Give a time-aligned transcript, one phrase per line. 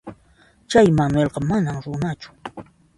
[0.69, 2.29] Chay Manuelqa manam runachu.